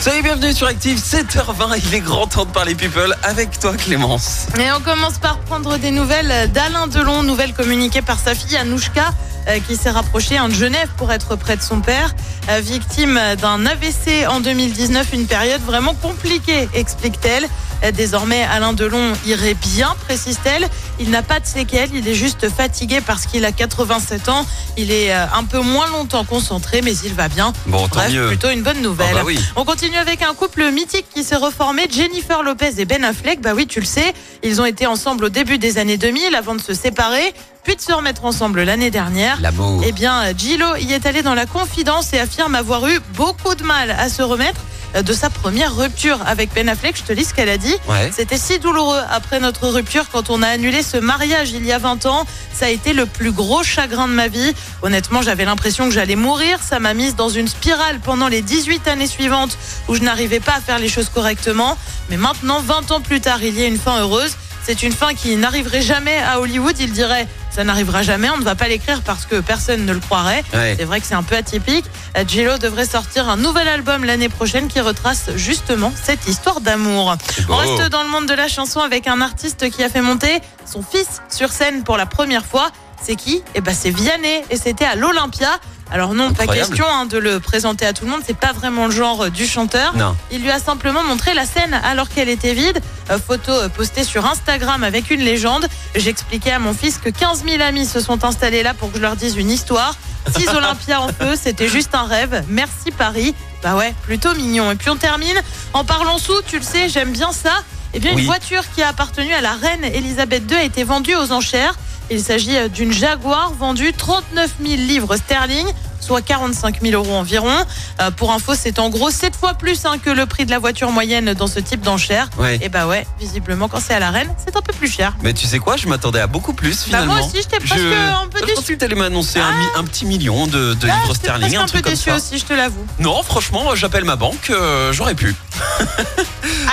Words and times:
Soyez 0.00 0.22
bienvenus 0.22 0.56
sur 0.56 0.66
Active, 0.66 0.98
7h20, 0.98 1.78
il 1.84 1.94
est 1.94 2.00
grand 2.00 2.26
temps 2.26 2.46
de 2.46 2.50
parler 2.50 2.74
people 2.74 3.14
avec 3.22 3.58
toi 3.60 3.76
Clémence. 3.76 4.46
Et 4.58 4.72
on 4.72 4.80
commence 4.80 5.18
par 5.18 5.38
prendre 5.40 5.76
des 5.76 5.90
nouvelles 5.90 6.50
d'Alain 6.52 6.86
Delon, 6.86 7.22
nouvelles 7.22 7.52
communiquées 7.52 8.00
par 8.00 8.18
sa 8.18 8.34
fille 8.34 8.56
Anouchka, 8.56 9.10
euh, 9.48 9.58
qui 9.68 9.76
s'est 9.76 9.90
rapprochée 9.90 10.38
de 10.38 10.54
Genève 10.54 10.88
pour 10.96 11.12
être 11.12 11.36
près 11.36 11.56
de 11.56 11.62
son 11.62 11.80
père. 11.80 12.14
Euh, 12.48 12.60
victime 12.60 13.20
d'un 13.42 13.66
AVC 13.66 14.26
en 14.26 14.40
2019, 14.40 15.08
une 15.12 15.26
période 15.26 15.60
vraiment 15.62 15.94
compliquée, 15.94 16.68
explique-t-elle. 16.72 17.44
Euh, 17.84 17.90
Désormais, 17.92 18.42
Alain 18.44 18.74
Delon 18.74 19.12
irait 19.26 19.54
bien, 19.54 19.94
précise-t-elle. 20.06 20.68
Il 20.98 21.10
n'a 21.10 21.22
pas 21.22 21.40
de 21.40 21.46
séquelles, 21.46 21.88
il 21.94 22.06
est 22.06 22.14
juste 22.14 22.48
fatigué 22.50 23.00
parce 23.00 23.24
qu'il 23.26 23.44
a 23.46 23.52
87 23.52 24.28
ans. 24.28 24.44
Il 24.76 24.90
est 24.92 25.10
un 25.12 25.44
peu 25.44 25.60
moins 25.60 25.88
longtemps 25.88 26.24
concentré, 26.24 26.82
mais 26.82 26.94
il 27.04 27.14
va 27.14 27.28
bien. 27.28 27.52
Bon, 27.66 27.88
tant 27.88 28.00
Bref, 28.00 28.12
mieux. 28.12 28.26
plutôt 28.28 28.50
une 28.50 28.62
bonne 28.62 28.82
nouvelle. 28.82 29.08
Ah 29.12 29.16
bah 29.16 29.22
oui. 29.24 29.38
On 29.56 29.64
continue 29.64 29.89
avec 29.96 30.22
un 30.22 30.34
couple 30.34 30.70
mythique 30.70 31.06
qui 31.12 31.24
s'est 31.24 31.36
reformé, 31.36 31.86
Jennifer 31.90 32.42
Lopez 32.42 32.72
et 32.78 32.84
Ben 32.84 33.04
Affleck. 33.04 33.40
Bah 33.40 33.52
oui, 33.54 33.66
tu 33.66 33.80
le 33.80 33.86
sais, 33.86 34.12
ils 34.42 34.60
ont 34.60 34.64
été 34.64 34.86
ensemble 34.86 35.24
au 35.24 35.28
début 35.28 35.58
des 35.58 35.78
années 35.78 35.96
2000 35.96 36.34
avant 36.34 36.54
de 36.54 36.60
se 36.60 36.74
séparer, 36.74 37.34
puis 37.62 37.76
de 37.76 37.80
se 37.80 37.92
remettre 37.92 38.24
ensemble 38.24 38.62
l'année 38.62 38.90
dernière. 38.90 39.40
L'amour. 39.40 39.82
Eh 39.86 39.92
bien, 39.92 40.22
Gillo 40.36 40.76
y 40.76 40.92
est 40.92 41.06
allé 41.06 41.22
dans 41.22 41.34
la 41.34 41.46
confidence 41.46 42.12
et 42.12 42.18
affirme 42.18 42.54
avoir 42.54 42.86
eu 42.88 42.98
beaucoup 43.14 43.54
de 43.54 43.64
mal 43.64 43.90
à 43.90 44.08
se 44.08 44.22
remettre 44.22 44.60
de 44.94 45.12
sa 45.12 45.30
première 45.30 45.74
rupture 45.74 46.18
avec 46.26 46.52
Ben 46.54 46.68
Affleck. 46.68 46.96
Je 46.96 47.02
te 47.02 47.12
lis 47.12 47.24
ce 47.24 47.34
qu'elle 47.34 47.48
a 47.48 47.58
dit. 47.58 47.74
Ouais. 47.88 48.10
C'était 48.14 48.38
si 48.38 48.58
douloureux 48.58 49.00
après 49.10 49.40
notre 49.40 49.68
rupture 49.68 50.06
quand 50.10 50.30
on 50.30 50.42
a 50.42 50.48
annulé 50.48 50.82
ce 50.82 50.96
mariage 50.96 51.50
il 51.52 51.64
y 51.64 51.72
a 51.72 51.78
20 51.78 52.06
ans. 52.06 52.26
Ça 52.52 52.66
a 52.66 52.68
été 52.68 52.92
le 52.92 53.06
plus 53.06 53.32
gros 53.32 53.62
chagrin 53.62 54.08
de 54.08 54.12
ma 54.12 54.28
vie. 54.28 54.52
Honnêtement, 54.82 55.22
j'avais 55.22 55.44
l'impression 55.44 55.86
que 55.88 55.94
j'allais 55.94 56.16
mourir. 56.16 56.58
Ça 56.62 56.80
m'a 56.80 56.94
mise 56.94 57.16
dans 57.16 57.28
une 57.28 57.48
spirale 57.48 58.00
pendant 58.00 58.28
les 58.28 58.42
18 58.42 58.88
années 58.88 59.06
suivantes 59.06 59.56
où 59.88 59.94
je 59.94 60.02
n'arrivais 60.02 60.40
pas 60.40 60.54
à 60.56 60.60
faire 60.60 60.78
les 60.78 60.88
choses 60.88 61.08
correctement. 61.08 61.76
Mais 62.10 62.16
maintenant, 62.16 62.60
20 62.60 62.90
ans 62.90 63.00
plus 63.00 63.20
tard, 63.20 63.42
il 63.42 63.58
y 63.58 63.62
a 63.62 63.66
une 63.66 63.78
fin 63.78 64.00
heureuse. 64.00 64.36
C'est 64.62 64.82
une 64.82 64.92
fin 64.92 65.14
qui 65.14 65.36
n'arriverait 65.36 65.82
jamais 65.82 66.18
à 66.18 66.40
Hollywood. 66.40 66.76
Il 66.78 66.92
dirait, 66.92 67.26
ça 67.50 67.64
n'arrivera 67.64 68.02
jamais. 68.02 68.30
On 68.30 68.36
ne 68.36 68.44
va 68.44 68.54
pas 68.54 68.68
l'écrire 68.68 69.02
parce 69.02 69.26
que 69.26 69.40
personne 69.40 69.84
ne 69.86 69.92
le 69.92 70.00
croirait. 70.00 70.44
Ouais. 70.52 70.76
C'est 70.78 70.84
vrai 70.84 71.00
que 71.00 71.06
c'est 71.06 71.14
un 71.14 71.22
peu 71.22 71.36
atypique. 71.36 71.84
Euh, 72.16 72.24
Jello 72.26 72.58
devrait 72.58 72.84
sortir 72.86 73.28
un 73.28 73.36
nouvel 73.36 73.68
album 73.68 74.04
l'année 74.04 74.28
prochaine 74.28 74.68
qui 74.68 74.80
retrace 74.80 75.30
justement 75.36 75.92
cette 76.00 76.28
histoire 76.28 76.60
d'amour. 76.60 77.16
On 77.48 77.56
reste 77.56 77.88
dans 77.90 78.02
le 78.02 78.08
monde 78.08 78.26
de 78.26 78.34
la 78.34 78.48
chanson 78.48 78.80
avec 78.80 79.06
un 79.06 79.20
artiste 79.20 79.70
qui 79.70 79.82
a 79.82 79.88
fait 79.88 80.02
monter 80.02 80.40
son 80.66 80.82
fils 80.82 81.20
sur 81.30 81.50
scène 81.52 81.82
pour 81.82 81.96
la 81.96 82.06
première 82.06 82.44
fois. 82.44 82.70
C'est 83.02 83.16
qui? 83.16 83.42
Eh 83.54 83.62
ben 83.62 83.74
c'est 83.74 83.90
Vianney 83.90 84.42
et 84.50 84.56
c'était 84.56 84.84
à 84.84 84.94
l'Olympia. 84.94 85.58
Alors 85.92 86.14
non, 86.14 86.32
pas 86.32 86.46
question 86.46 86.86
hein, 86.88 87.06
de 87.06 87.18
le 87.18 87.40
présenter 87.40 87.84
à 87.84 87.92
tout 87.92 88.04
le 88.04 88.10
monde. 88.10 88.20
C'est 88.24 88.36
pas 88.36 88.52
vraiment 88.52 88.86
le 88.86 88.92
genre 88.92 89.24
euh, 89.24 89.30
du 89.30 89.46
chanteur. 89.46 89.94
Non. 89.96 90.16
Il 90.30 90.42
lui 90.42 90.50
a 90.50 90.60
simplement 90.60 91.02
montré 91.02 91.34
la 91.34 91.44
scène 91.44 91.78
alors 91.84 92.08
qu'elle 92.08 92.28
était 92.28 92.54
vide. 92.54 92.80
Euh, 93.10 93.18
photo 93.18 93.50
euh, 93.50 93.68
postée 93.68 94.04
sur 94.04 94.24
Instagram 94.24 94.84
avec 94.84 95.10
une 95.10 95.20
légende. 95.20 95.66
J'expliquais 95.96 96.52
à 96.52 96.58
mon 96.60 96.74
fils 96.74 96.98
que 96.98 97.10
15 97.10 97.44
000 97.44 97.62
amis 97.62 97.86
se 97.86 98.00
sont 98.00 98.24
installés 98.24 98.62
là 98.62 98.72
pour 98.72 98.92
que 98.92 98.98
je 98.98 99.02
leur 99.02 99.16
dise 99.16 99.36
une 99.36 99.50
histoire. 99.50 99.94
Six 100.36 100.48
Olympias 100.54 101.00
en 101.00 101.08
feu, 101.08 101.34
c'était 101.34 101.68
juste 101.68 101.94
un 101.94 102.04
rêve. 102.04 102.44
Merci 102.48 102.92
Paris. 102.96 103.34
Bah 103.62 103.74
ouais, 103.74 103.92
plutôt 104.02 104.32
mignon. 104.34 104.70
Et 104.70 104.76
puis 104.76 104.90
on 104.90 104.96
termine 104.96 105.36
en 105.74 105.84
parlant 105.84 106.18
sous, 106.18 106.40
tu 106.46 106.58
le 106.58 106.64
sais, 106.64 106.88
j'aime 106.88 107.10
bien 107.10 107.32
ça. 107.32 107.52
Eh 107.92 107.98
bien, 107.98 108.12
Oui. 108.14 108.20
une 108.20 108.26
voiture 108.26 108.62
qui 108.74 108.82
a 108.82 108.88
appartenu 108.88 109.32
à 109.34 109.40
la 109.40 109.52
reine 109.54 109.84
Elisabeth 109.84 110.44
II 110.48 110.56
a 110.56 110.62
été 110.62 110.84
vendue 110.84 111.16
aux 111.16 111.32
enchères. 111.32 111.74
Il 112.10 112.20
s'agit 112.20 112.56
euh, 112.56 112.68
d'une 112.68 112.92
Jaguar 112.92 113.52
vendue 113.54 113.92
39 113.92 114.56
000 114.60 114.74
livres 114.82 115.16
sterling, 115.16 115.66
soit 116.10 116.22
45 116.22 116.80
000 116.82 117.00
euros 117.00 117.14
environ. 117.14 117.54
Euh, 118.00 118.10
pour 118.10 118.32
info, 118.32 118.54
c'est 118.56 118.80
en 118.80 118.90
gros 118.90 119.10
7 119.12 119.36
fois 119.36 119.54
plus 119.54 119.84
hein, 119.86 119.96
que 120.04 120.10
le 120.10 120.26
prix 120.26 120.44
de 120.44 120.50
la 120.50 120.58
voiture 120.58 120.90
moyenne 120.90 121.34
dans 121.34 121.46
ce 121.46 121.60
type 121.60 121.82
d'enchères. 121.82 122.28
Ouais. 122.36 122.58
Et 122.62 122.68
bah 122.68 122.88
ouais, 122.88 123.06
visiblement, 123.20 123.68
quand 123.68 123.78
c'est 123.78 123.94
à 123.94 124.00
la 124.00 124.10
reine, 124.10 124.28
c'est 124.44 124.56
un 124.56 124.60
peu 124.60 124.72
plus 124.72 124.90
cher. 124.90 125.14
Mais 125.22 125.34
tu 125.34 125.46
sais 125.46 125.60
quoi, 125.60 125.76
je 125.76 125.86
m'attendais 125.86 126.18
à 126.18 126.26
beaucoup 126.26 126.52
plus 126.52 126.70
Bah 126.78 126.82
finalement. 126.84 127.14
moi 127.14 127.22
aussi, 127.24 127.36
j'étais 127.36 127.58
presque 127.60 127.76
Je- 127.80 128.12
un 128.24 128.26
peu 128.26 128.38
Je 128.38 128.42
pensais 128.42 128.54
déçu. 128.56 128.74
que 128.74 128.78
t'allais 128.80 128.96
m'annoncer 128.96 129.38
un, 129.38 129.52
mi- 129.52 129.66
un 129.76 129.84
petit 129.84 130.04
million 130.04 130.48
de, 130.48 130.74
de 130.74 130.88
Ah, 130.90 130.96
livres 131.02 131.14
sterling, 131.14 131.56
un 131.56 131.60
un 131.60 131.62
peu 131.66 131.68
truc 131.68 131.84
comme 131.84 131.92
déçu 131.92 132.10
ça. 132.10 132.16
aussi, 132.16 132.38
je 132.38 132.44
te 132.44 132.54
l'avoue. 132.54 132.84
Non, 132.98 133.22
franchement, 133.22 133.76
j'appelle 133.76 134.04
ma 134.04 134.16
banque, 134.16 134.50
euh, 134.50 134.92
j'aurais 134.92 135.14
pu. 135.14 135.32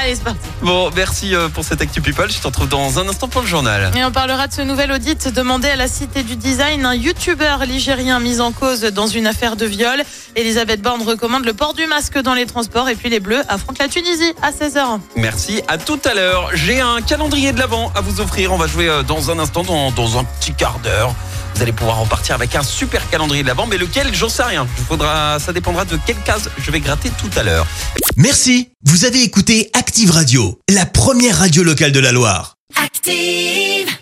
Allez, 0.00 0.14
c'est 0.14 0.22
parti. 0.24 0.38
Bon, 0.62 0.90
merci 0.94 1.34
euh, 1.34 1.48
pour 1.48 1.64
cette 1.64 1.80
Actu 1.80 2.00
People. 2.00 2.30
Je 2.30 2.38
te 2.38 2.46
retrouve 2.46 2.68
dans 2.68 2.98
un 3.00 3.08
instant 3.08 3.26
pour 3.28 3.40
le 3.42 3.46
journal. 3.48 3.90
Et 3.96 4.04
on 4.04 4.12
parlera 4.12 4.46
de 4.46 4.52
ce 4.52 4.60
nouvel 4.62 4.92
audit 4.92 5.28
demandé 5.28 5.68
à 5.68 5.76
la 5.76 5.88
Cité 5.88 6.22
du 6.22 6.36
Design. 6.36 6.84
Un 6.86 6.94
youtubeur 6.94 7.64
ligérien 7.64 8.20
mis 8.20 8.40
en 8.40 8.52
cause 8.52 8.82
dans 8.82 9.06
une 9.06 9.23
affaire 9.26 9.56
de 9.56 9.66
viol. 9.66 10.02
Elisabeth 10.36 10.82
Borne 10.82 11.02
recommande 11.02 11.44
le 11.44 11.54
port 11.54 11.74
du 11.74 11.86
masque 11.86 12.18
dans 12.18 12.34
les 12.34 12.46
transports. 12.46 12.88
Et 12.88 12.94
puis 12.94 13.08
les 13.08 13.20
Bleus 13.20 13.42
affrontent 13.48 13.82
la 13.82 13.88
Tunisie 13.88 14.32
à 14.42 14.50
16h. 14.50 15.00
Merci, 15.16 15.62
à 15.68 15.78
tout 15.78 16.00
à 16.04 16.14
l'heure. 16.14 16.50
J'ai 16.54 16.80
un 16.80 17.00
calendrier 17.00 17.52
de 17.52 17.58
l'avant 17.58 17.92
à 17.94 18.00
vous 18.00 18.20
offrir. 18.20 18.52
On 18.52 18.56
va 18.56 18.66
jouer 18.66 18.88
euh, 18.88 19.02
dans 19.02 19.30
un 19.30 19.38
instant, 19.38 19.62
dans, 19.62 19.90
dans 19.90 20.18
un 20.18 20.24
petit 20.24 20.52
quart 20.52 20.78
d'heure. 20.80 21.14
Vous 21.54 21.62
allez 21.62 21.72
pouvoir 21.72 22.00
repartir 22.00 22.34
avec 22.34 22.56
un 22.56 22.62
super 22.64 23.08
calendrier 23.10 23.42
de 23.42 23.48
l'avant, 23.48 23.66
mais 23.66 23.78
lequel, 23.78 24.12
j'en 24.12 24.28
sais 24.28 24.42
rien. 24.42 24.66
Il 24.78 24.84
faudra, 24.84 25.38
ça 25.38 25.52
dépendra 25.52 25.84
de 25.84 25.96
quelle 26.04 26.20
case 26.24 26.50
je 26.58 26.70
vais 26.70 26.80
gratter 26.80 27.10
tout 27.10 27.30
à 27.38 27.42
l'heure. 27.44 27.66
Merci, 28.16 28.70
vous 28.84 29.04
avez 29.04 29.22
écouté 29.22 29.70
Active 29.72 30.10
Radio, 30.10 30.58
la 30.68 30.84
première 30.84 31.38
radio 31.38 31.62
locale 31.62 31.92
de 31.92 32.00
la 32.00 32.10
Loire. 32.12 32.56
Active. 32.82 33.93